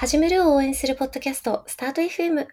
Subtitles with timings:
[0.00, 2.46] 始めるを応援するポッドキャスト、スタート FM。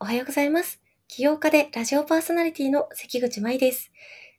[0.00, 0.82] おはようございます。
[1.06, 3.92] 起業家でラジオパーソナリティの関口舞です。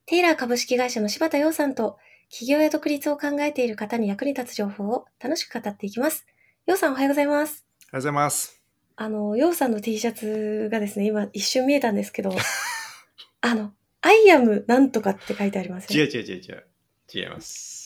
[0.06, 1.98] テイラー株式会社の柴田洋さんと、
[2.28, 6.28] 起業や独立を考えている方に役に立つ情報を楽しく語っていきます。
[6.66, 7.66] 洋さんおはようございます。
[7.66, 8.62] おはようございます。
[8.98, 12.36] あの、洋さんの T シャツがですね、今一瞬見えたんですけど、
[13.40, 13.72] あの、
[14.02, 15.98] アイアムなんとかって書いてありますね。
[15.98, 16.66] 違う違う違う違う。
[17.14, 17.79] 違います。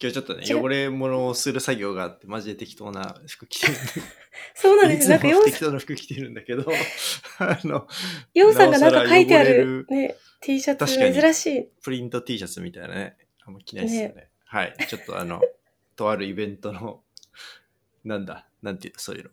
[0.00, 3.74] 今日ちょっとね、汚れ物をする作業があって、マジで適当な服着てる。
[4.54, 5.00] そうなんです。
[5.00, 6.64] いつもなんか洋適当な服着てるんだけど、
[7.40, 7.88] あの、
[8.32, 11.68] 洋さんがなんか書いてあるるね、T シャツ珍しい。
[11.82, 14.28] プリント T シャツみたいなね、あんま着ないですよね。
[14.44, 14.74] はい。
[14.88, 15.42] ちょっとあの、
[15.96, 17.02] とあるイベントの、
[18.04, 19.30] なんだ、なんていうの、そういうの。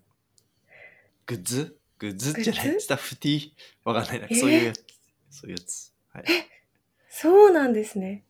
[1.28, 1.78] グッズ？
[2.00, 2.82] グッズじゃない？
[2.82, 3.54] スタッフ T?
[3.84, 4.26] わかんないな。
[4.26, 4.40] えー？
[4.40, 4.84] そういうやつ。
[5.30, 5.94] そういうやつ。
[6.12, 6.26] はい。
[7.08, 8.26] そうなんですね。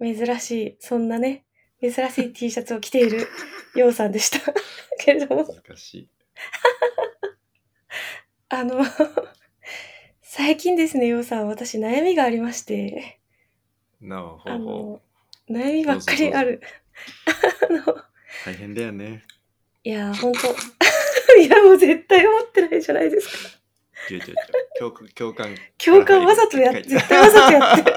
[0.00, 0.76] 珍しい。
[0.80, 1.44] そんなね、
[1.80, 3.26] 珍しい T シャツを着ている
[3.74, 4.40] ようさんでした。
[4.98, 6.08] けれども、難しい。
[8.50, 8.84] あの、
[10.22, 13.18] 最近ですね、ようさん、私悩みがありまして、
[14.00, 14.58] なあうほう。
[14.58, 15.00] の、
[15.50, 16.60] 悩みばっかりある。
[17.26, 17.82] あの、
[18.44, 19.24] 大変だよね。
[19.84, 20.40] いやー、ほんと、
[21.40, 23.34] いや、もう絶対思ってないじゃないですか。
[24.78, 24.90] 共
[25.34, 26.24] 感、共感。
[26.24, 27.96] わざとやっ、絶対わざとやってる。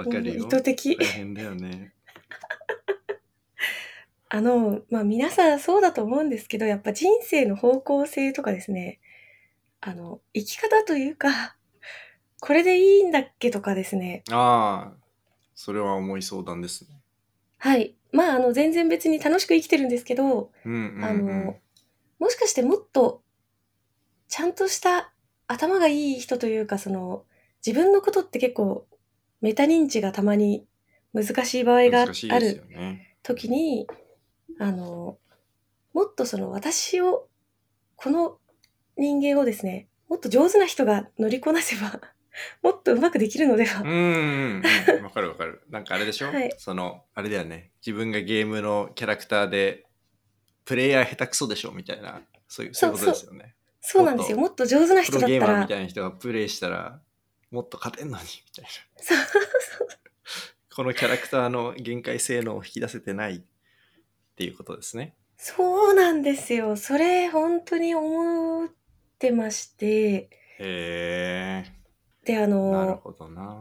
[0.00, 0.46] わかるよ。
[0.46, 1.92] 意図的大変だよね。
[4.28, 9.00] あの、まあ皆さんそうだと思うんですけど、やっぱ人生の方向性とかですね、
[9.80, 11.56] あの、生き方というか、
[12.40, 14.22] これでいいんだっけとかですね。
[14.30, 14.96] ああ、
[15.54, 17.00] それは重い相談ですね。
[17.58, 17.94] はい。
[18.12, 21.04] まあ、あの、全然別に楽しく生きてるんですけど、うんうん、うん。
[21.04, 21.56] あの、
[22.18, 23.22] もしかしてもっと、
[24.28, 25.12] ちゃんとした
[25.46, 27.24] 頭がいい人というか、その、
[27.64, 28.86] 自分のことって結構、
[29.40, 30.66] メタ認知がたまに
[31.12, 32.64] 難しい場合があ難しいでする。
[33.22, 33.86] 時に、
[34.58, 35.18] あの、
[35.92, 37.28] もっとその私を、
[37.96, 38.38] この
[38.96, 42.00] 人間をですね、もっと上手な人が乗りこなせば、
[42.62, 43.82] もっとうまくできるのでは。
[43.82, 44.62] うんうん
[44.96, 45.04] うん。
[45.04, 45.62] わかるわかる。
[45.68, 47.70] なんかあれでしょ、はいその、あれだよね。
[47.84, 49.86] 自分がゲームのキャラクターで、
[50.64, 51.72] プレイヤー下手くそでしょ？
[51.72, 53.54] みたいな、そういう、そういうことですよね。
[53.80, 54.38] そうなんですよ。
[54.38, 57.00] もっと上手なプロゲー人だったら、マーみたいな人がプレイしたら、
[57.50, 58.70] もっと勝てんのに、みたいな。
[59.04, 59.88] そう
[60.74, 63.40] このキャラクターの限界性能を引き出せてないっ
[64.36, 65.14] ていうことですね。
[65.36, 66.76] そうなんですよ。
[66.76, 68.68] それ、本当に思っ
[69.18, 71.64] てまして、へ
[72.24, 73.58] で、あえ、なるの、ほどな。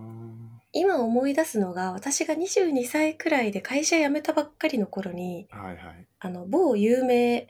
[0.72, 6.08] 今思い出すのが、私が22歳くらいで会社辞めたばっかりの頃に、はいはい。
[6.20, 7.48] あの、某有名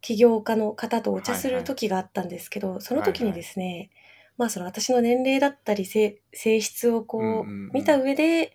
[0.00, 3.90] 起業家の方とお茶する時があったんですけど、その時にはいはいですね、
[4.36, 8.52] まあその私の年齢だったり性性質をこう、うんうんうん見た上で、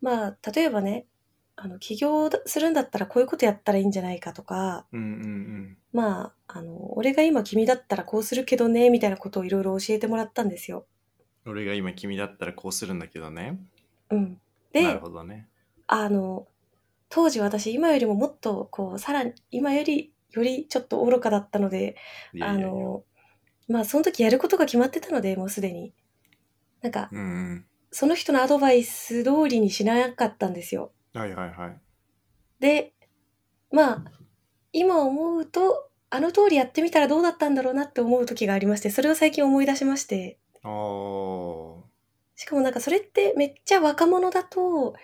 [0.00, 1.06] まあ例えばね、
[1.56, 5.76] あの起業するんだったらこういうことやったらいいんじゃないかとか、うんうんうん。
[5.92, 10.86] まあ、あの、俺が今君だったらこうするけどね、みたいなことをいろいろ教えてもらったんですよ。
[11.46, 13.60] 俺が今君だったらこうするんだけどね。
[14.10, 14.40] うん。
[14.72, 15.46] なるで、ほどね。
[15.86, 16.48] あの、
[17.08, 21.96] 当時私今よりももっとこう、さらに、今より、よりちょっと愚かだったので、
[22.32, 23.04] あいやいやいやの、
[23.68, 25.92] まあその時やることが決まってたので、もうすでに。
[26.82, 27.66] なんか、うんうん。
[27.90, 30.92] その人のアドバイス通りにしなかったんですよ。
[31.14, 31.80] はいはいはい。
[32.60, 32.92] で、
[33.70, 34.04] まあ、
[34.72, 41.82] 今思うと、あの通りやってみたらどうだったんだろうなって思う時がありまして、それを最近思い出しまして、あー
[42.36, 44.94] しかもなんかそれってめっちゃ若者だと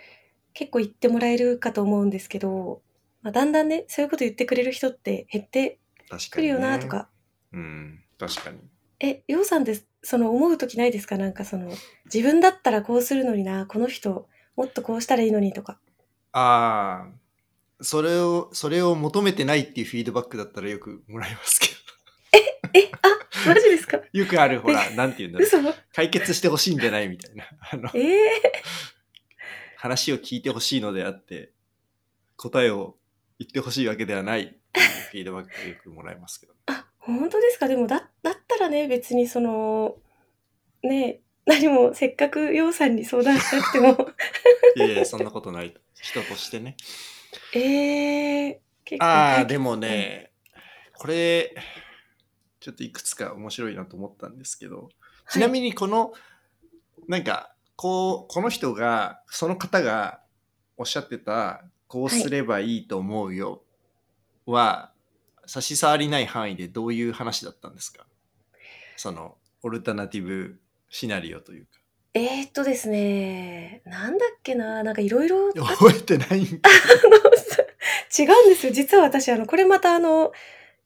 [0.52, 2.82] 結構言ってもらえるかと思うんですけど、
[3.22, 5.78] まあ、だんだんね、そういうこと言ってくれる人って減って
[6.08, 6.30] 確かに、ね。
[6.30, 7.08] くるよなとか。
[7.52, 8.58] うん、確かに。
[9.00, 11.16] え、ようさんってその思う時ないですか？
[11.16, 11.72] なんかその
[12.12, 15.78] 自分だったらこうするのにな、この人もっとこうしたらいいのにとか。
[16.32, 21.68] ああ、それを、それを求めてないっていうフィードバックだったらよくもらいますけ
[22.78, 23.96] え、あ、マジですか？
[23.98, 24.04] ど。
[24.12, 25.48] よくある、ほら、なんて言うんだろう。
[25.48, 25.58] 嘘
[25.94, 27.44] 解決してほしいんじゃないみたいな。
[27.72, 28.42] あの、ええ
[29.76, 31.52] 話を聞いてほしいのであって、
[32.36, 32.96] 答えを
[33.38, 36.52] 言ってほしいわけではないっていうフィードバックをよくもらいますけど。
[36.66, 37.66] あ、本当ですか？
[37.66, 38.09] でもだ、だった
[38.60, 39.96] らね、別にその、
[40.82, 43.96] ね、何もせっかくようさんに相談しなくても、
[44.76, 45.74] いやいや、そんなことない。
[45.94, 46.76] 人としてね。
[47.54, 50.32] ええ結構ああ、でもね、
[50.94, 51.54] これ、
[52.60, 54.88] ちょっといくつか面白いなと思ったんですけど、
[55.30, 56.12] ちなみにこの、
[57.08, 60.20] なんか、こう、この人が、その方が
[60.76, 63.62] おっしゃってた、こうすればいいと思うよ
[64.46, 64.92] は、
[65.46, 68.06] 差し障りない範囲でどういう話だったんですか？
[69.00, 70.60] その、オルタナティブ
[70.90, 71.70] シナリオというか。
[72.12, 76.68] えー、っとですね、なんだっけな、なんかいろいろ、あ覚えてないんか。
[78.18, 78.72] 違うんですよ。
[78.72, 80.32] 実は私、あの、これまたあの、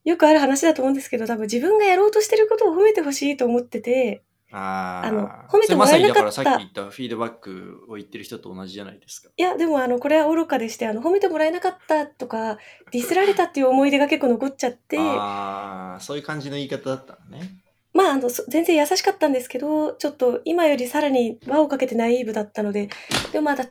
[0.05, 9.29] よくある話だと思うんですけど、多分自分がやろうとしてることを褒めてほしいと思ってて、ああのあ褒めてもらえなかったまさにだからさっき言ったフィードバックを言ってる人と同じじゃないですか。
[9.35, 12.59] いや、でもあの、これは愚かでして、あの、褒めてもらえなかったとか、
[12.91, 17.64] ディスられたっていう思い出が結構残っちゃって、ああ、そういう感じの言い方だったのね。
[17.95, 22.89] まあ、あの、そ全然優しかったんですけど、ちょっと今よりさらに輪をかけてナイーブだったので、
[23.31, 23.67] でもまあ、例え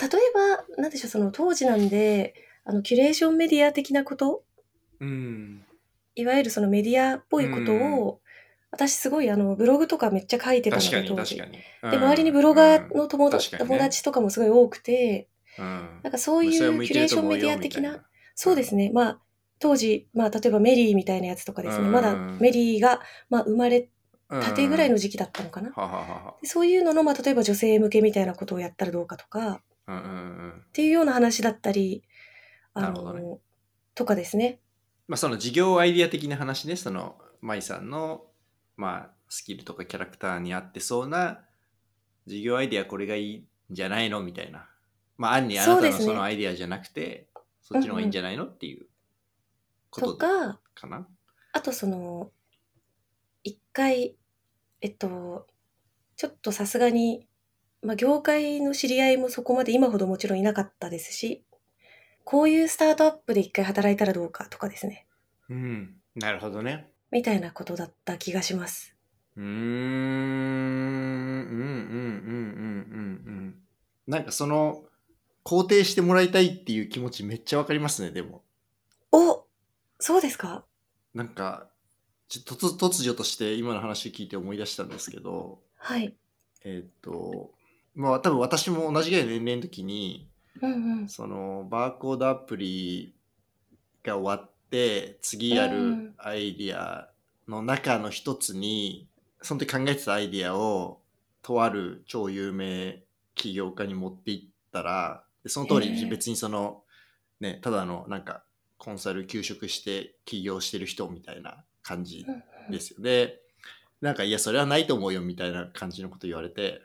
[0.76, 2.34] ば、なんでしょう、その当時なんで、
[2.64, 4.42] あの、キュレーションメディア的なこと、
[4.98, 5.62] うん。
[6.14, 8.20] いわゆるそのメディアっぽいことを、
[8.70, 11.36] 私すごいあの、ブログとかめっちゃ書いてたので、当時。
[11.36, 11.90] 確かに。
[11.90, 15.28] で、周りにブロガーの友,、確かにね友達とかもすごい多くて、
[15.58, 18.02] うん、なんかそういうキュレーションメディア的な、
[18.34, 18.90] そうですね。
[18.94, 19.20] まあ、
[19.58, 21.86] 当時、まあ、例えば MERYみたいなやつとかですね。
[21.86, 23.88] うんまだ MERYが、まあ、生まれ
[24.28, 25.70] たてぐらいの時時期だったのかな。
[25.70, 30.06] ははははでそういうのの、まあ、例えば女性向けみたいなことをやったらどうかとか、うんうんう
[30.46, 30.50] ん。
[30.50, 32.02] っていうような話だったり、
[32.72, 33.38] あの、ね。
[33.94, 34.60] とかですね。
[35.06, 36.76] まあその事業アイディア的な話ね。
[36.76, 38.24] その舞さんの
[38.76, 41.40] まあスキルとかキャラクターに合ってそうな
[42.26, 44.68] 事業アイディアこれがいいんじゃないのみたいな。
[45.16, 47.28] まあ暗にあなたのそのアイディアじゃなくて
[47.62, 48.86] そ,、っちの方がいいんじゃないのっていう
[49.90, 51.06] こととか、かな。
[51.52, 52.43] あとその、一
[53.74, 54.16] 回、
[54.80, 55.46] えっと、
[56.16, 57.28] ちょっとさすがに、
[57.82, 61.44] まあ、業界の知り合いもそこまで今ほどもちろんいなかったですし、
[62.24, 65.06] こういうスタートアップで一回働いたらどうかとかですね。
[65.50, 65.96] うん。
[66.14, 66.90] なるほどね。
[67.10, 68.96] みたいなことだった気がします。
[69.36, 69.46] うーん。
[69.46, 69.52] うんう
[71.52, 73.54] んうんうんうんうん。
[74.06, 74.84] なんかその
[75.44, 78.42] 肯定してもらいたいっていう気持ちめっちゃわかりますねでも。
[79.12, 79.44] お
[79.98, 80.64] そうですか？
[81.12, 81.68] なんか
[82.40, 86.14] ちょ突突如として今の話を聞いて思い出したんですけどはい。
[86.64, 87.50] えーっと
[87.94, 90.28] まあ多分私も同じぐらいの年齢の時に
[90.60, 91.08] うんうん。
[91.08, 93.14] そのバーコードアプリ
[94.02, 97.08] が終わって次やるうんアイディア
[97.48, 99.06] の中の一つに
[99.42, 101.00] その時考えてたアイディアを
[101.42, 103.02] とある超有名
[103.34, 106.82] 起業家に持っていったらでその通へりえ別にその
[107.40, 108.42] ねただのなんか
[108.78, 112.26] コンサル休職して起業してる人みたいな感じ
[112.70, 112.96] ですよ。
[113.00, 113.40] で
[114.00, 116.82] なんかいやそれはないと思うよみたいな感じのこと言われて。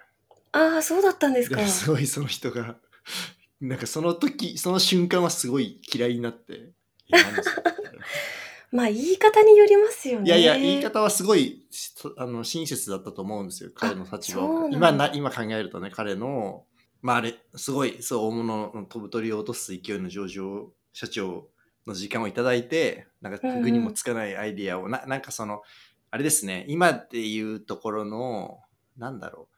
[0.52, 1.58] ああ、そうだったんですか。
[1.58, 2.78] ですごいその人が
[3.62, 6.72] なんかその時その瞬間はすごい嫌いになって
[8.72, 10.28] まあ、言い方によりますよね。
[10.28, 16.66] いやいや言い方はすごいしあの親切だったと思うんですよ彼の立場を今な今考えるとね彼の
[17.02, 21.50] まああれすごいそう大物の飛ぶ鳥を落とす勢いの上場社長
[21.90, 25.62] の時間をいただいてなんかうんうん具にもつかないアイディアを、ななんかその
[26.12, 28.60] あれですね今っていうところの
[28.98, 29.50] なんだろ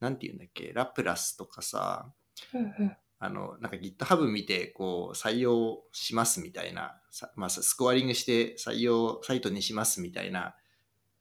[0.00, 2.10] うなんていうんだっけラプラスとかさ
[2.52, 2.96] うんうん。
[3.20, 10.54] あの、なんか GitHub 見て、こう、採用しますみたいな、さまあ、スコアリングして採用サイトにしますみたいな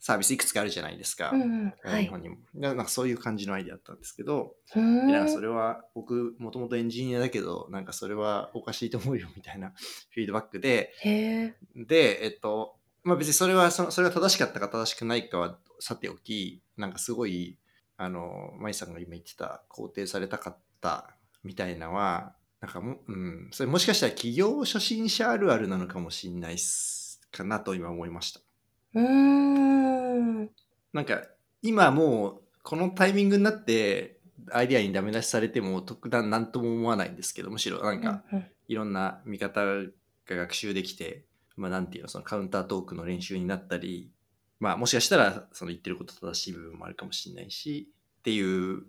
[0.06, 1.32] サービスいくつかあるじゃないですか。
[1.34, 1.74] うんうん。
[1.82, 2.04] はい。
[2.04, 2.36] 日本にも。
[2.54, 9.72] なんかそういう感じのアイデアだったんですけど、なんかそれは僕、もともとエンジニアだけど、なんかそれはおかしいと思うよみたいな
[10.12, 10.94] フィードバックで。
[11.74, 17.58] で、えっと、まあ別にそれは、そのそれが正しかったか正しくないかはさておき、なんかすごい、
[17.96, 28.42] あの、舞さんが今言ってた、肯定されたかったみたいなのは、なんかも、うん、それもしかしたら企業初心者あるあるなのかもしれないっす、かなと今思いました。
[28.96, 29.83] うーん。
[30.94, 31.24] なんか、
[31.62, 34.20] 今もう、このタイミングになって、
[34.52, 38.24] アイディアにダメ出しされても特段何とも思わないんですけど、むしろなんか、
[38.68, 39.86] いろんな見方が
[40.28, 44.12] 学習できて、まあ、なんていうの、そのカウンタートークの練習になったり、
[44.60, 48.84] まあ、もしかしたら、その言ってること正しい部分もあるかもしれないし、っていう、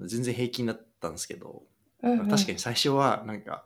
[0.00, 1.64] 全然平気になったんですけど、
[2.02, 3.64] うんうん確かに最初は、なんか、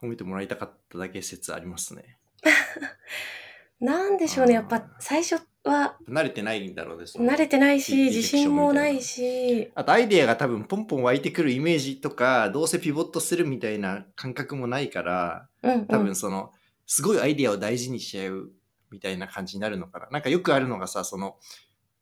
[0.00, 2.18] 褒めてもらいたかっただけ説ありますね。
[3.80, 4.54] なんでしょうね。
[4.54, 7.06] やっぱ最初は慣れてないんだろうね。
[7.06, 16.52] その慣れてないし、自信もないし、あとアイデアが多分ポンポン湧いてくるイメージとか、どうせピボットするみたいな感覚もないから、うんうん多分その、
[16.86, 18.50] すごいアイデアを大事にしちゃう
[18.90, 20.08] みたいな感じになるのかな。
[20.10, 21.36] なんかよくあるのがさ、その、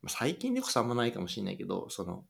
[0.03, 2.25] まあ最近でこそあんまないかもしれないけど、その、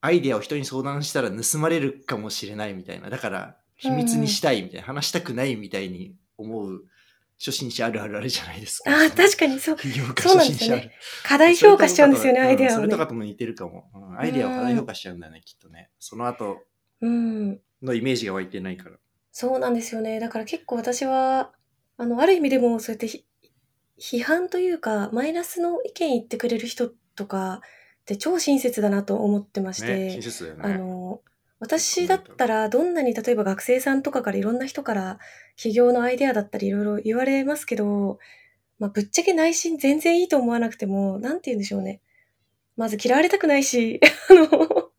[0.00, 3.10] アイデアを人に相談したら盗まれるかもしれないみたいな。
[3.10, 6.84] だから、秘密にしたいみたいな、話したくないみたいに思う
[7.42, 8.90] 初心者あるあるあるじゃないですか。
[8.90, 9.78] ああ、確かにそう。
[9.78, 10.92] そうなん初心者あるですよね。
[11.24, 12.98] 過大評価しちゃうんですよね、そアイデアをねそれと。
[12.98, 13.90] かとも似てるかも。
[13.94, 15.90] うんアイデアを過大評価しちゃうんだよね、きっとね。
[15.98, 16.58] その後
[17.00, 17.60] うん。
[17.82, 18.96] のイメージが湧いてないから。
[19.32, 20.20] そうなんですよね。
[20.20, 21.52] だから結構私は、
[21.96, 23.24] あの、ある意味でもそうやってひ
[23.98, 27.62] 批判というか、マイナスの意見言ってくれる人とか
[28.02, 30.62] って超親切だなと思ってまして、ね、親切だよね。
[30.64, 31.22] あの、
[31.60, 35.18] 私だったらどんなに例えば学生さんとかからいろんな人から
[35.56, 38.18] 起業のアイデアだったりいろいろ言われますけど、
[38.78, 42.00] まあ、ぶっちゃけ内心全然いいと思わなくても、なんて言うんでしょうね。
[42.78, 44.00] まず嫌われたくないし、
[44.30, 44.90] あの、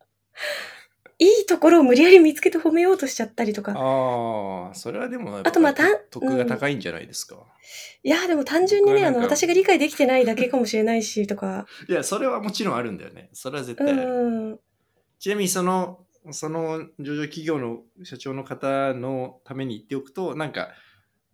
[1.18, 3.74] いいところを無理やり見つけて褒めようとしちゃったりとか。
[3.76, 7.38] ああ、それはでも、あとまあた得が高いんじゃないですか。
[8.04, 11.66] いや、でも単純にね、あの、私が理解できてないだけかもしれないし、とか。
[11.90, 13.30] いや、それはもちろんあるんだよね。
[13.34, 14.24] それは絶う対ある。
[14.54, 14.60] ん。
[15.18, 20.70] ちなみにその、その上場企業の社長の方のために言っておくと、なんか、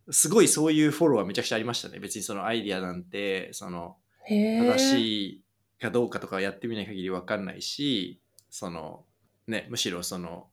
[0.09, 1.99] すごいそういうフォローはめちゃくちゃありましたね。
[1.99, 3.97] 別にそのアイディアなんて、その。
[4.29, 5.43] 正しい
[5.81, 9.05] かどうかとかやってみない限り分かんないし、その、
[9.47, 10.49] ね、むしろその、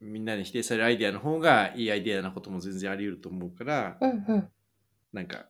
[0.00, 4.48] みんなに否定されるアイディアの方がいいアイディアなことも全然あり得ると思うから、うんうん。
[5.12, 5.46] なんか、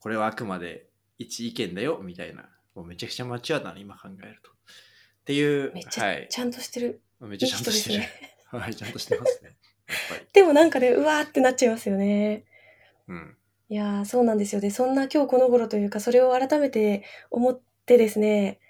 [0.00, 0.88] これはあくまで
[1.18, 2.48] 一意見だよ、みたいな。
[2.74, 4.50] もうめちゃくちゃマチュアだな、今考えると。
[4.50, 4.54] っ
[5.24, 6.24] ていう、めっちはい。
[6.24, 7.00] ゃちゃんとしてる。
[7.20, 7.94] めっちゃちゃんとしてる。
[7.96, 8.10] いい人
[8.56, 9.56] ではい、ちゃんとしてますね。
[10.32, 12.44] でもなんかね、うわーってなっちゃいますよね。
[13.08, 13.36] うん。
[13.68, 14.60] いやー、そうなんですよ。
[14.60, 18.60] で、そんな今日この頃というか、それを改めて思ってですね、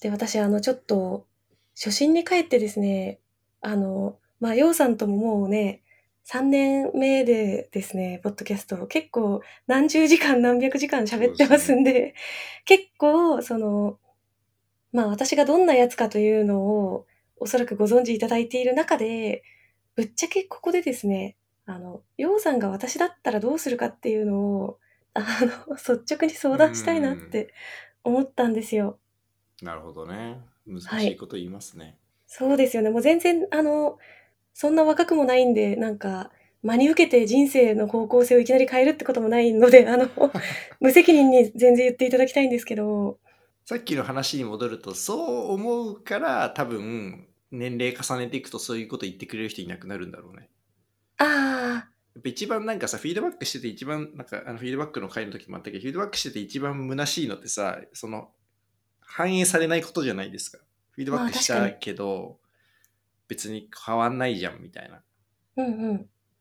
[0.00, 1.26] で、私、あの、ちょっと、
[1.74, 3.20] 初心に帰ってですね、
[3.60, 5.82] あの、まあ、ようさんとももうね、
[6.24, 12.14] 3年目でですね、ポッドキャスト、結構何十時間何百時間喋ってますんで、
[12.64, 13.98] 結構、その、
[14.92, 17.06] まあ私がどんなやつかというのを
[17.40, 19.42] おそらくご存知いただいている中で、
[19.96, 24.78] ぶっちゃけここでですね、あの、ようさんが私だったらどうするかっていうのを、
[25.14, 25.20] あ
[25.68, 27.52] の、 率直に相談したいなって
[28.04, 28.98] 思ったんですよ。
[29.62, 30.40] なるほどね。
[30.66, 31.96] 難しいこと言いますね。
[32.26, 32.90] そうですよね。
[32.90, 33.98] もう全然、あの、
[34.52, 36.30] そんな若くもないんで、なんか、
[36.62, 40.08] 真に受けて人生の方向性をいきなり変えるってこともないので、あの、
[40.78, 43.18] 無責任に全然言っていただきたいんですけど、
[43.64, 50.48] さっきの話に戻ると、そう思うから、多分、年齢重ねていくとそういうこと言ってくれる人いなくなるんだろうね。
[51.18, 58.30] あやっぱ一番なんかさ、フィードバックしてて一番、なんかあのフィードバックの回の時もあったけど、フィードバックしてて一番虚しいのってさ、その、
[59.00, 60.58] 反映されないことじゃないですか。
[60.92, 62.38] フィードバックしたけど、
[63.28, 64.96] 別に変わんないじゃんみたいな。
[64.96, 65.02] あ、
[65.56, 65.96] うんうん。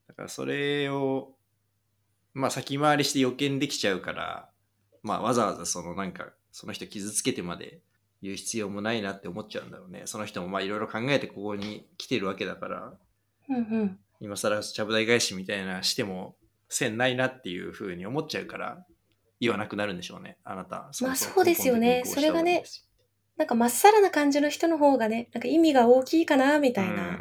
[0.08, 1.36] だからそれを、
[2.34, 4.50] まあ先回りして予見できちゃうから、
[5.04, 7.82] まあわざわざそのなんか、その人傷つけてまで
[8.22, 10.04] 言う必要もないなって思っちゃうんだろうね。
[10.06, 12.94] その人もまあいろいろ考えてここに来てるわけだから、
[13.50, 14.00] うんうん。
[14.20, 16.36] 今更ちゃぶ台返しみたいなしても
[16.68, 18.86] 線ないなっていうふうに思っちゃうから、
[19.40, 20.38] 言わなくなるんでしょうね。
[20.44, 20.90] あなた。
[21.02, 22.86] まあそうですよね根本的にこうした方がいいです
[23.38, 27.18] なんかまっさらな感じの人の方がね、なんか意味が大きいかな、みたいな。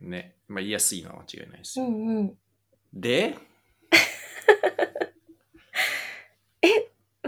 [0.00, 0.34] うんね。
[0.48, 1.90] まあ言いやすいのは間違いないですうよ。
[1.90, 2.34] んうん。
[2.92, 3.36] で、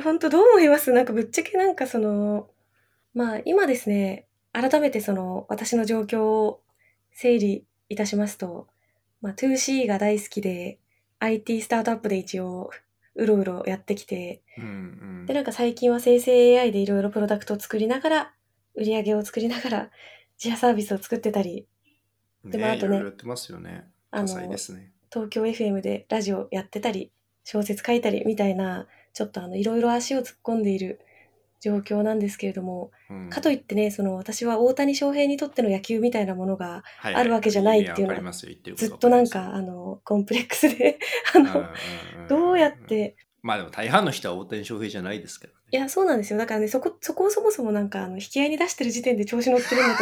[0.03, 0.91] 本当どう思います？
[0.93, 2.51] なんかぶっちゃけなんかその、
[3.15, 6.61] まあ今ですね、改めてその私の状況を
[7.13, 8.69] 整理いたしますと、
[9.21, 10.79] まあ 2C が大好きで
[11.19, 12.71] IT スタートアップで一応
[13.15, 18.33] うろうろやってきて、うんうんでなんか最近は生成 AI でいろいろプロダクトを作りながら、
[18.75, 19.91] 売り上げを作りながら
[20.37, 21.67] 自社サービスを作ってたり、
[22.45, 23.85] でもあとねいろいろやってますよね。
[24.11, 24.29] あの
[24.73, 24.93] ね。
[25.13, 27.13] 東京 FM でラジオやってたり、
[27.45, 31.01] 小説書いたりみたいな、ちょっとあのいろいろ足を突っ込んでいる
[31.63, 40.99] 状況なんですけれども、うんかといってね、その私は大谷翔平にとっての野球みたいなものがはいあるわけじゃないっていうのはずっとなんわかあのコンプレックスで、
[41.35, 41.65] あの、
[42.29, 42.77] どうやっ。
[42.77, 45.59] て、まあでも大半の人は大谷翔平じゃないですけどね。
[45.71, 46.39] いや、そうなんですよ。
[46.39, 49.97] だからね、そこ、そこをそもそもなんかあの引き合いに出してる時点で調子乗ってるんだ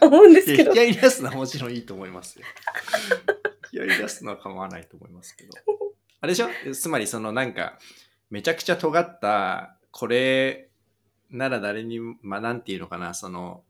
[0.00, 0.96] と思うんですけどいや引き。
[0.96, 2.44] 合いに出すのはもちろんいいと思いますよ。
[3.72, 5.52] 引き合いに出すのは構わないと思いますけど。
[6.20, 6.48] あれでしょ？
[6.74, 7.78] つまりそのなんか、
[8.30, 10.68] めちゃくちゃ尖った、これ
[11.30, 13.64] なら誰にも、まあなんていうのかな、その、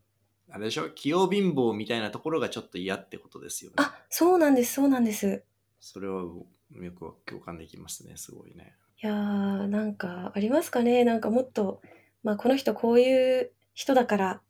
[0.50, 3.76] あれでしょ器用貧乏みたいなところがちょっと嫌ってことですよね。
[3.78, 5.42] あ、そうなんです、そうなんです。
[5.80, 6.46] それはよ
[6.92, 8.74] く共感できますね、すごいね。
[9.02, 11.82] いやー、なんかありますかねなんかもっと、
[12.22, 14.40] まあこの人こういう人だから、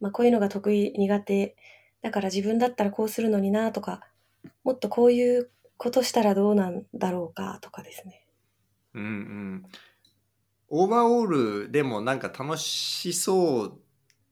[0.00, 1.56] まあこういうのが得意、苦手、
[2.02, 4.00] だから自分だったらこうするのになとか、
[4.64, 8.26] もっとこういうことしたらどうなんだろうかとかですね。
[8.94, 9.66] うんうん。
[10.70, 13.80] オーバーオールでもなんか楽しそう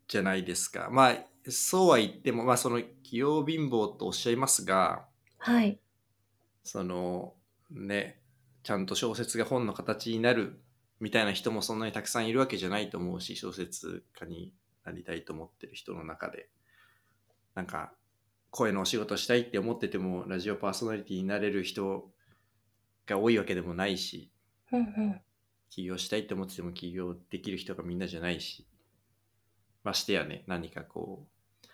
[0.07, 0.89] じゃないですか。
[0.91, 1.17] まあ、
[1.51, 5.05] そうは言っても、まあその器用貧乏とおっしゃいますが、
[5.39, 5.81] はい。
[6.63, 7.35] その
[7.71, 8.21] ね、
[8.63, 10.61] ちゃんと小説が本の形になる
[11.01, 14.55] みたいな人もそんなにたくさんいるわけじゃないと思うし、小説家に
[14.85, 16.49] なりたいと思ってる人の中で。
[17.55, 17.93] なんか、
[18.51, 22.11] 声のお仕事したいって思ってても、ラジオパーソナリティになれる人
[23.07, 24.31] が多いわけでもないし、
[24.73, 25.21] うんうん。
[25.71, 28.67] 起業したいって思ってても起業できる人がみんなじゃないし、
[29.85, 31.69] ましてやね、何かこう、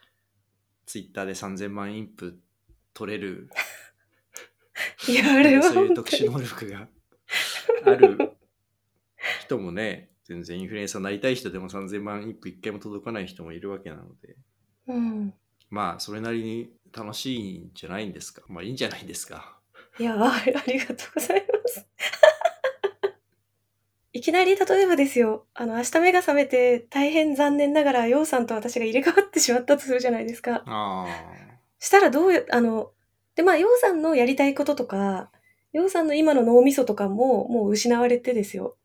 [0.87, 2.39] ツイッターで3000万インプ
[2.93, 3.51] 取れる。
[5.09, 6.89] いや、あれはそういう特殊能力が
[7.87, 8.37] ある
[9.41, 14.37] 人もね全然インフルエンサーになりたい人でも3000万インプ1回も届かない人もいるわけなので。
[14.89, 15.35] うん。
[15.71, 18.43] まあそれなりに楽しいんじゃないんですか。
[18.49, 19.59] まあいいんじゃないですか。
[19.99, 21.87] いや、あ ありがとうございます。
[24.17, 30.63] いきなり例えばですよ、あの、明日目が覚めて大変残念ながら、ようさんと私が入れ替わってしまったとするじゃないですか。
[30.67, 31.07] あ
[31.81, 32.93] したらどうや、あの、
[33.35, 35.33] で、まあ、ようさんのやりたいこととか、
[35.73, 38.77] ようさんの今の脳みそとかももう失われてですよ。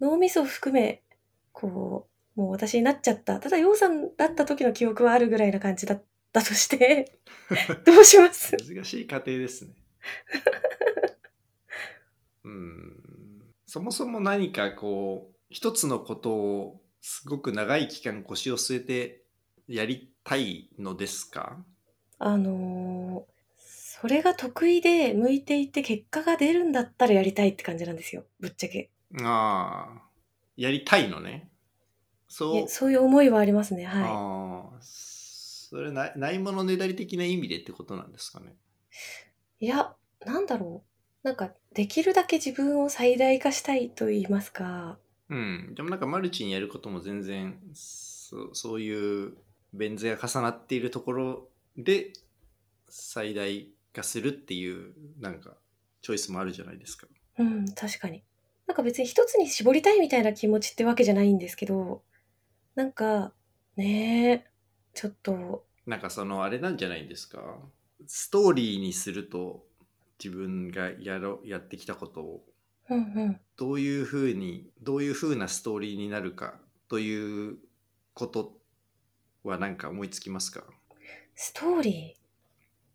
[0.00, 1.02] 脳みそ含め、
[1.50, 2.06] こ
[2.36, 3.40] う、もう私になっちゃった。
[3.40, 7.18] ただ、ようさんだった時の記憶はあるぐらいな感じだったとして、
[7.84, 8.56] どうします？
[8.72, 9.72] 難しい過程ですね
[12.44, 12.87] うん
[13.70, 19.24] そもそも何かこう一つのことをすごく長い期間腰を据えて
[19.66, 21.58] やりたいのですか？
[22.18, 23.38] あのー
[24.00, 28.24] それが得意で向いていて結果が出るんだったらやりたいって感じなんですよ。
[28.40, 28.90] ぶっちゃけ。
[29.22, 30.02] ああ
[30.56, 31.50] やりたいのね
[32.30, 33.84] いそうやそういう思いはありますね。
[33.84, 38.54] はああそれなないものねだり的な意味でってことなんですかね？
[39.60, 39.66] い。
[39.66, 39.94] いや、
[40.24, 41.26] なんだろう。
[41.26, 44.98] なんか、できるだけ自分を最大化したいと言いますか。
[45.28, 49.36] うんでもなんかマルチにやることも全然そそういう
[49.72, 52.12] ベン図が重なっているところで
[52.88, 55.52] 最大化するっていうなんか
[56.02, 57.06] チョイスもあるじゃないですか。
[57.38, 58.24] うん、確かに。
[58.66, 62.02] なんか別に一つに絞りたいみたいな気持ちってわけじゃないんですけど、
[62.74, 63.32] なんか、
[63.76, 64.44] ねえ、
[64.94, 67.38] ちょっと、なんかそのあれなんじゃないんですか
[68.08, 69.67] ストーリーにすると
[70.22, 72.44] 自分がやろやってきたことを
[72.90, 73.40] うんうん。
[73.56, 76.54] どういうふうにどういうふうなストーリーになるか
[76.88, 77.58] という
[78.14, 78.58] こと
[79.44, 80.64] はなんか思いつきますか？
[81.34, 82.16] ストーリ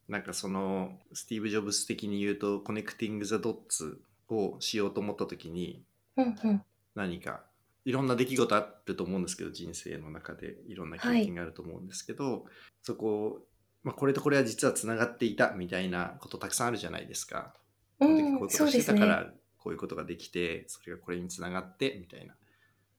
[0.07, 6.23] なんかそのスティーブ・ジョブス的に言うと connecting the dots をしようと思った時にー。
[6.23, 6.63] うんうん。
[6.95, 7.43] 何か
[7.85, 12.45] いろんな出来事あると思うんですけど人生の中でいろんな経験があると思うんですけど、
[12.81, 13.45] そこ、
[13.83, 17.53] まあ、これとこれは実はつながっていたみたいなことたくさんあるじゃないですか。
[17.99, 19.05] う、こういうことそうですねがしてたか。
[19.05, 22.35] らこういうことができてそれがこれにつながってみたいな。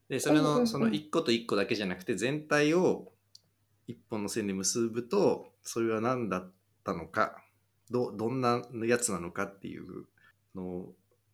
[0.09, 3.13] でそれのその一個と一個だけじゃなくて全体を
[3.87, 6.53] 一本の線で結ぶとそれは何だっ
[6.85, 7.43] たのか
[7.91, 10.07] どどんなやつなのかっていう
[10.55, 10.87] の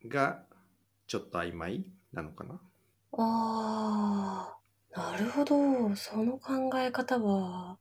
[0.06, 0.42] が
[1.06, 2.60] ちょっと曖昧なのかな。
[3.12, 4.56] あ
[4.92, 5.96] あ、なるほど。
[5.96, 7.78] その考え方は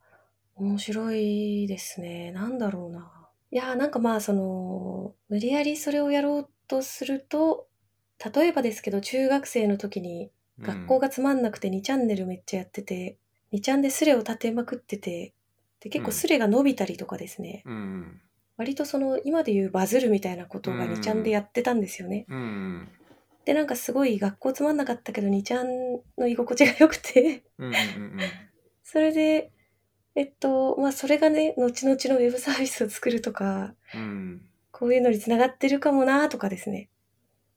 [0.60, 2.32] 面白いですね。
[2.32, 3.10] なんだろうな。
[3.50, 7.66] いや、なんかまあ、その、無理やりそれをやろうとすると、
[8.34, 13.16] 例えばですけど、中学生の時に学校がつまんなくて2チャンネルめっちゃやってて、
[13.52, 15.32] 2チャンでスレを立てまくってて、
[15.80, 17.62] で、結構スレが伸びたりとかですね。
[17.64, 18.20] うんうん
[18.58, 22.26] 割とその、今で言うバズるみたいなことが2チャンでやってたんですよね。
[22.28, 22.88] うんうん
[23.46, 25.66] で、なんかすごい学校つまんなかったけど、2ちゃん
[26.18, 28.20] の居心地が良くて、うんうんうん
[28.84, 29.50] それで、
[30.20, 36.90] えっと、まあそれがね、後々のウェブサービスを作るとか、うんこういうのにつながってるかもなとかですね。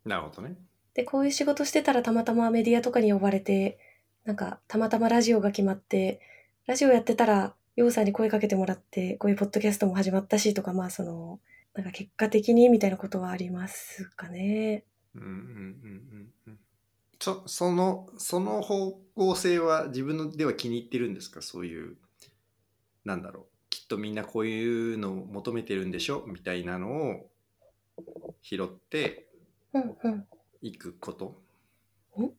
[0.06, 0.56] なるほどね。
[0.94, 3.78] で、こういう仕事してたらたまたまメディアとかに呼ばれて、
[4.24, 6.22] なんかたまたまラジオが決まって、
[6.68, 11.40] ラジオやってたら、ヨウさんに声かけてもらって、こういうポッドキャストも始まったしとか、まあその、
[11.74, 14.86] なんか結果的にみたいなことはありますかね。
[15.16, 16.60] うんうんうんうんうん
[17.20, 21.42] そそのその方向性は自分のでは気に入ってるんですか？
[21.42, 21.96] そういう
[23.06, 26.24] なんだろうきっとみんなこういうのを求めてるんでしょ？
[26.28, 27.30] みたいなのを
[28.42, 29.28] 拾って
[29.74, 30.28] うんうん。
[30.62, 31.42] いくこと
[32.22, 32.30] ん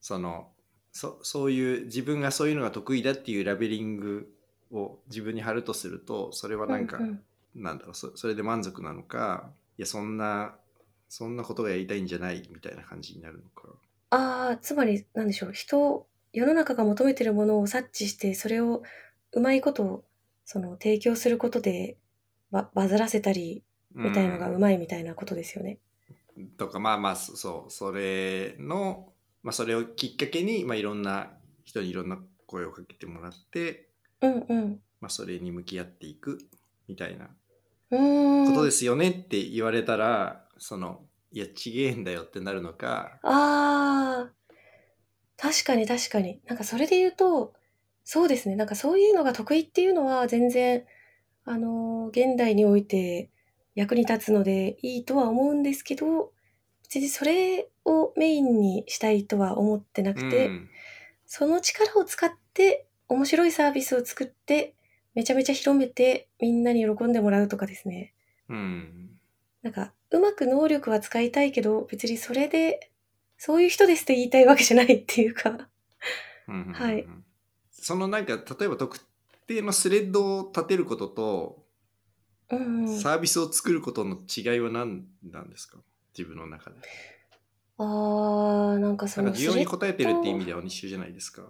[0.00, 0.48] その
[0.92, 4.32] そそういう自分がそういうのが得意だっていうラベリング
[4.72, 7.22] を自分に貼るとするとそれはなんか、うんうん
[7.54, 10.56] なんだろうそそれで満足なのかいやそんな
[11.08, 13.68] そんなことがやりたいんじゃないみたいな感じになるのか。
[14.10, 15.52] ああ、つまり、なんでしょう。
[15.52, 18.82] 人、世の中が求めてるものを察知して、それを
[19.34, 20.04] うまいこと、
[20.44, 21.96] その、提供することで、
[22.50, 23.62] ババズらせたり、
[23.94, 25.78] みたいのがうまいみたいなことですよね。
[26.36, 29.12] うんとかまあまあそそうそれの、
[29.44, 31.30] まあ、それをきっかけに、まあ、いろんな
[31.64, 33.88] 人にいろんな声をかけてもらって、
[34.20, 34.80] うんうん。
[35.00, 36.38] まあ、それに向き合っていく
[36.88, 37.28] みたいな。
[37.90, 44.32] ことですよねって言われたら、そのいやちげえんだよってなるのかああ、
[45.36, 46.40] 確かに確かに。
[46.46, 47.54] なんかそれで言うと、
[48.04, 48.56] そうですね。
[48.56, 50.84] なんかそういうのが得意っていうのは全然、
[51.44, 53.30] あのー現代において
[53.74, 56.32] 役に立つのでいいとは思うんですけど、
[56.82, 60.68] 別にそれをメインにしたいとは思ってなくて、うん
[61.26, 64.74] その力を使って面白いサービスを作って、
[65.14, 68.12] めちゃめちゃ広めてみんなに喜んでもらうとかですね。
[68.48, 69.18] うん。
[69.62, 72.90] なんか、うまく能力は使いたいけど、別にそれで、
[73.38, 75.68] そういう人ですって言いたいわけじゃないっていうか。
[76.46, 77.06] うんはい。
[77.84, 78.98] そのなんか、例えば特
[79.46, 81.64] 定のスレッドを立てることと、
[82.50, 82.98] うんうん。
[82.98, 85.78] サービスを作ることの違いは何なんですか？
[86.16, 86.76] 自分の中で。
[87.76, 91.42] あー、なんかそなんか需要に応えてるっていう意味ドでは一緒じゃないですか。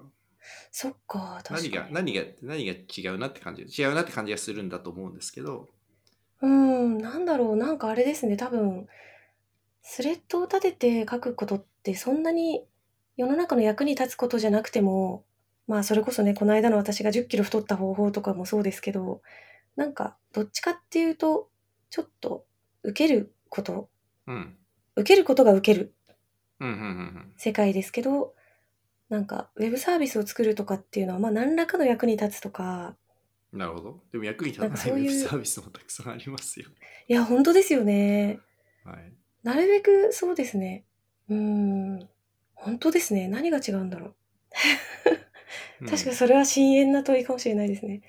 [0.73, 1.71] そっか、確何。
[1.71, 5.69] が何が何が違うなって感じ違うなって感じがするんだと思うんですけど
[6.43, 8.89] うん、なんだろう、なんかあれですね、多分、
[9.83, 12.65] スレッドを立てて書くことってそんなに
[13.17, 15.25] 世の中の役に立つことじゃなくても、
[15.67, 19.23] まあそれこそね、この間の私が10キロ太った方法とかもそうですけど、
[19.77, 21.49] なんかどっちかっていうと、
[21.91, 22.45] ちょっと
[22.83, 23.89] 受けること、
[24.27, 24.57] うん
[24.97, 25.95] 受けることが受ける
[27.37, 28.35] 世界ですけど、
[29.09, 32.97] なんかウェブサービスを作るとかっていうのは、まあ何らかの役に立つとか、
[33.53, 36.67] うんなるほどでも役に立たないウェブサービスもたくさんありますよ
[37.07, 38.41] いや、本当ですよね。
[38.85, 39.13] はい
[39.45, 40.87] なるべくそうですね。
[41.29, 42.09] うーん。
[42.55, 43.29] 本当ですね。
[43.29, 44.15] 何が違うんだろう。
[45.81, 48.03] うん確かにそれは深淵な問いかもしれないですね。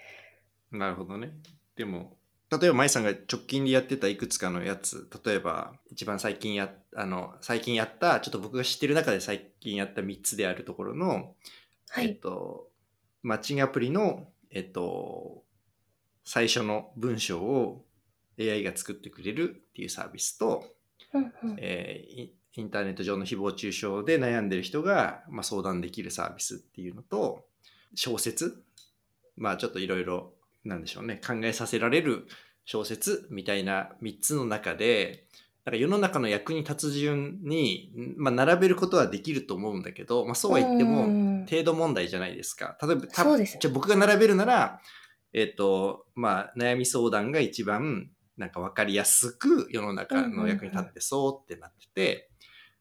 [0.72, 1.32] なるほどね
[1.76, 2.18] でも
[2.52, 11.34] 例えば舞さんが直近でやってたいくつかのやつ例えば一番最近やあの最近やったちょっと僕が知ってる中で最近やった3つであるところの
[12.00, 12.20] えっはい。
[12.20, 12.70] と、
[13.24, 15.44] マッチングアプリの、えっと、
[16.26, 17.86] 最初の文章を
[18.40, 20.64] AI が作ってくれるっていうサービスと、
[21.14, 21.58] うんうん。
[21.58, 27.46] えーインターネット上の誹謗中傷で悩んでる人が、まあ、相談できるサービスっていうのと、
[27.96, 28.64] 小説、
[29.36, 32.28] まあちょっといろいろ、なんでしょうね、考えさせられる
[32.66, 35.26] 小説みたいな3つの中で、
[35.66, 42.78] なんか世の中の役に立つ順に、まあ、並べることはできると思うんだけど、まあ、そうは言っても、うん程度問題じゃないですか。
[42.82, 44.82] 例えば、たそうですねじゃあ僕が並べるなら、
[45.34, 52.30] えっ、と、まあ、悩み相談が一番、なんか分かりやすく世の中の役に立ってそうってなってて、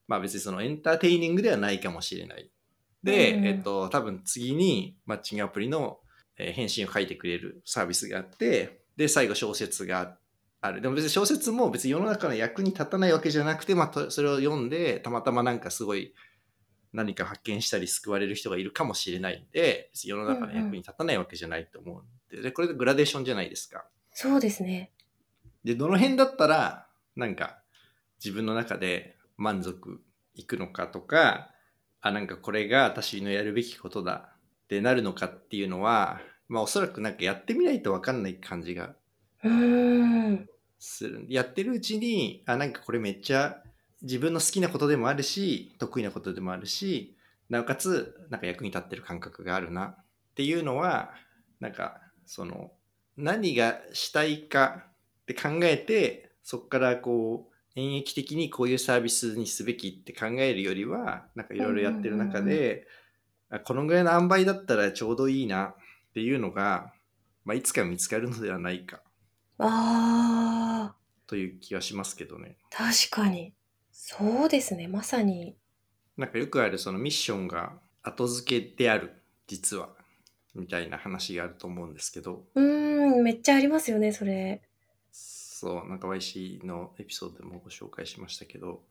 [0.07, 2.51] まあ別にそのエンターテイニングではないかもしれない。
[3.03, 5.99] で、うんえっ、と、多分次にマッチングアプリの、
[6.39, 10.17] えー返信を書いてくれるサービスがあって、で、最後小説が
[10.61, 10.81] ある。
[10.81, 16.15] でも別に小説も別に世の中の役に立たないわけじゃなくて、まあとそれを読んで、たまたまなんかすごい
[16.93, 23.85] 何か発見したり救われる人がいるかもしれないんで、別に世の中の役に立たないわけじゃないと思うんで、でこれでグラデーションじゃないですか。
[24.13, 24.93] そうですね。
[25.65, 26.87] で、どの辺だったら、
[27.17, 27.59] なんか
[28.25, 30.01] 自分の中で満足
[30.35, 31.51] いくのかとか、
[32.01, 34.31] あ、なんかこれが私のやるべきことだ
[34.65, 38.95] ってなるのかっていうのは、まあおそらくなんかやってみないとわかんない感じが
[39.43, 40.49] うーん。
[40.79, 41.27] する。
[41.29, 43.63] やってるうちに、あ、なんかこれめっちゃ
[44.03, 47.17] 自分の好きなことでもあるし、得意なことでもあるし、
[47.49, 51.15] なおかつ、なんか役に立ってる感覚があるなっていうのは、
[51.61, 52.73] なんか、その、
[53.17, 54.85] 何がしたいか
[55.23, 62.81] って考えて、そこからこう、演劇的にこういうサービスにすべきって考えるよりは、なんかいろいろやってる中うんうんうん
[63.65, 65.75] このぐらいの塩梅だったらちょうどいいなっ
[66.13, 66.93] ていうのが、
[67.45, 69.01] まあ、いつか見つかるのではないか
[69.59, 70.95] あ
[71.27, 72.57] という気はしますけどね。
[72.73, 73.55] ー、確かに。
[73.93, 74.89] そうですね。
[74.89, 75.57] まさに。
[76.17, 79.91] なんかよくあるそのミッションが後付けである、実は、
[80.55, 84.63] みたいな話があると思うんですけど、うーん、めっちゃありますよね、それ。
[85.65, 88.83] そう、なんか YC のエピソードでもご紹介しましたけど、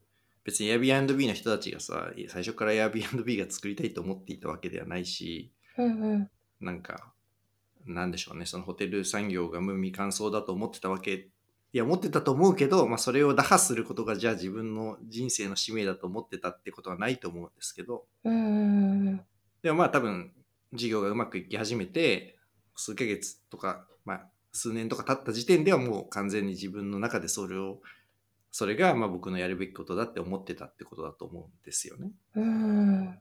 [0.43, 6.29] 別に Airbnb の人たちがさ、最初から Airbnb が作りたいと思っていたわけではないし、うんうん。
[6.59, 7.13] なんか、
[7.85, 11.29] なんでしょうね、そのホテル産業が無味乾燥だと思ってたわけ、
[11.73, 19.21] いや、思ってたと思うけど、まあ、それを打破することが、じゃあ自分の人生の使命だと思ってたってことはないと思うんですけど、うんうんうん。
[19.61, 20.31] でもまあ多分
[20.73, 22.39] 事業がうまくいき始めて
[22.75, 23.92] 数ヶ月とか、まあ、
[24.53, 27.79] 数年とか経った時点ではもう完全に自分の中でそれを
[28.51, 32.11] それがまあ僕のやるべきことだって思ってたってことだと思うんですよね。
[32.35, 33.19] うん。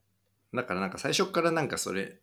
[0.55, 2.19] だからなんか最初からなんかそれ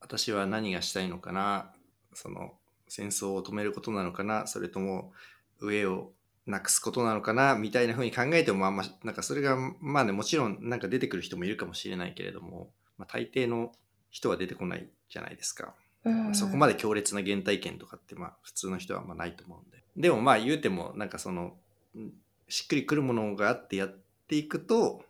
[0.00, 1.72] 私は何がしたいのかな
[2.14, 2.52] その
[2.86, 5.12] 戦争を止めることなのかなそれとも
[5.60, 6.12] 上を
[6.46, 13.72] なくすことなのかなみたいな風に考えてもあんまなんかそれがまあねもちろんなんか出てくる人もいるかもしれないけれども、まあ、大抵の
[14.10, 15.74] 人は出てこないじゃないですか。
[16.04, 19.82] うんうんそこまで強烈な原体験とかってまあ普通の人はまあないと思うんで。
[19.96, 21.54] でもまあ言うてもなんかその
[21.96, 22.10] ん
[22.48, 25.04] しっくりくるものがあってやっていくと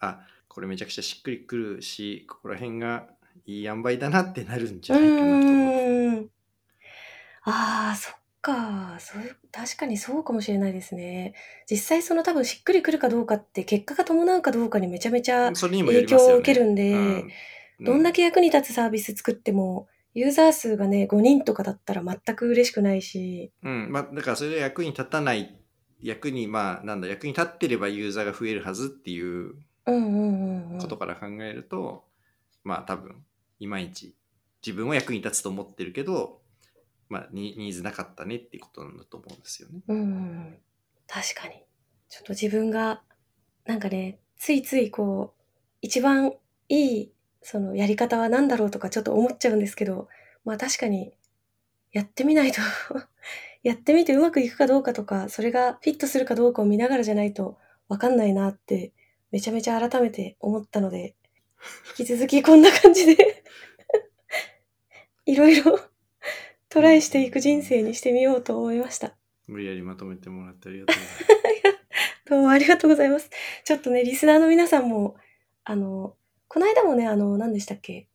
[0.00, 3.06] あこれめちゃくちゃしっくりくるしここら辺が
[3.46, 5.48] いい塩梅だなってなるんじゃないかなと思う。
[5.48, 6.30] うん。
[7.44, 8.96] ああ、そっか。
[9.00, 11.34] そう確かにそうかもしれないですね。
[11.70, 15.52] 実際その多分しっくりくるかどうかって結果が伴うかどうかにめちゃめちゃ。
[15.52, 17.30] 影響を受けるんでうん
[17.80, 23.88] どんだけ役に立つサービス作ってもユーザー数がね、5人とかだったら全く嬉しくないし、うん。
[23.90, 25.58] まあ、だからそれが役に立たない、
[26.00, 29.54] 役に、まあ、なんだ、役に立ってればユーザーが増えるはずっていう
[29.86, 30.78] うんうんうんうん。
[30.78, 32.04] ことから考えると、
[32.64, 33.24] まあ多分、
[33.58, 34.14] いまいち
[34.64, 36.40] 自分は役に立つと思ってるけど、
[37.08, 39.80] まあニニーズなかったねっていうことなんだと思うんですよね。
[39.88, 40.58] うん。
[41.06, 41.54] 確かに。
[42.08, 43.02] ちょっと自分が、
[43.64, 45.42] なんかね、ついついこう、
[45.80, 46.32] 一番
[46.68, 50.08] いい、そのやり方は何だろうとかちょっと思っちゃうんですけど、
[50.44, 51.12] まあ確かに、
[51.92, 52.60] やってみないと、
[53.62, 58.92] やってみてうまくいくかどうかとか、それがフィットするかどうかを見ながらじゃないとわかんないなって、
[59.30, 61.14] めちゃめちゃ改めて思ったので、
[61.98, 63.44] 引き続きこんな感じで、
[65.26, 65.78] いろいろ
[66.68, 69.14] トライしていく人生にしてみようと思いました。
[69.46, 72.24] 無理やりまとめてもらってありがとうございます。
[72.30, 73.30] どうもありがとうございます。
[73.64, 75.16] ちょっとね、リスナーの皆さんも、
[75.64, 76.16] あの、
[76.52, 78.08] この間もね、あの、何でしたっけ？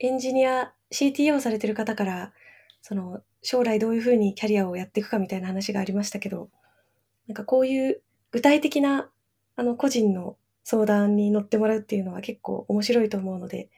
[0.00, 2.32] エンジニア、CTO されてる方から、
[2.82, 6.50] その、将来どういうふうにキャリアをやっていくかみたいな話がありましたけど、
[7.28, 9.08] なんかこういう具体的な、
[9.54, 13.70] あの、個人の相談に乗ってもらうっていうのは結構面白いと思うので、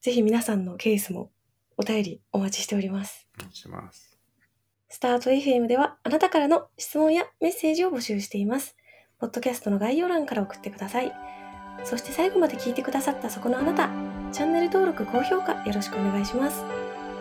[0.00, 1.30] ぜひ皆さんのケースも
[1.76, 3.28] お便りお待ちしております。
[3.38, 4.16] お願いします。
[4.88, 8.74] スタート FM ではあなたからの質問やメッセージを募集しています。
[9.18, 11.12] ポッドキャストの概要欄から送ってください。
[11.84, 13.88] そして最後まで聞いてくださったそこのあなた、
[14.32, 16.64] チャンネル登録、高評価よろしくお願いします。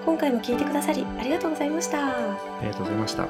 [0.06, 2.08] 今回も聞いてくださりありがとうございました。
[2.08, 3.28] ありがとうございました。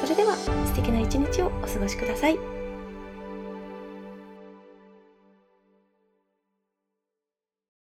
[0.00, 2.59] それでは素敵な一日をお過ごしください。